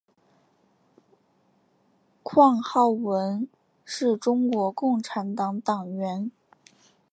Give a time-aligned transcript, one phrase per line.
[2.23, 3.47] 况浩文
[3.85, 6.31] 是中国共产党党员。